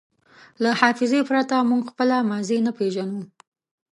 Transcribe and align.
له 0.63 0.69
حافظې 0.79 1.21
پرته 1.29 1.55
موږ 1.69 1.81
خپله 1.91 2.17
ماضي 2.29 2.57
نه 2.65 2.71
پېژنو. 2.77 3.21